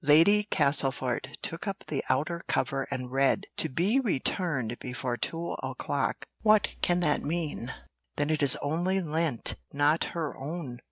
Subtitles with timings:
[0.03, 6.25] Lady Castlefort took up the outer cover and read, "To be returned before two o'clock."
[6.41, 7.71] "What can that mean?
[8.15, 10.79] Then it is only lent; not her own.